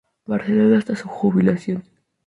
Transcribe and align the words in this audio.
Barcelona, 0.25 0.79
hasta 0.79 0.95
su 0.95 1.07
jubilación. 1.07 1.83